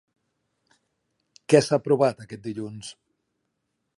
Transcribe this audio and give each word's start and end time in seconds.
Què 1.53 1.61
s'ha 1.67 1.79
aprovat 1.81 2.25
aquest 2.25 2.43
dilluns? 2.49 2.93